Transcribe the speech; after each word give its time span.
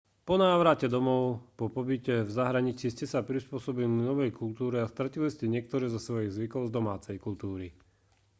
po 0.25 0.33
návrate 0.45 0.87
domov 0.95 1.21
po 1.59 1.65
pobyte 1.77 2.15
v 2.27 2.31
zahraničí 2.39 2.87
ste 2.89 3.05
sa 3.13 3.19
prispôsobili 3.29 3.85
novej 4.09 4.31
kultúre 4.41 4.77
a 4.81 4.89
stratili 4.93 5.27
ste 5.31 5.45
niektoré 5.55 5.85
zo 5.93 5.99
svojich 6.07 6.31
zvykov 6.37 6.61
z 6.73 6.73
domácej 6.77 7.17
kultúry 7.25 7.67